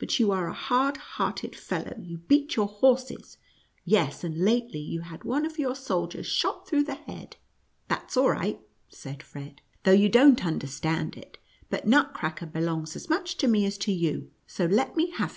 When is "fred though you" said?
9.22-10.08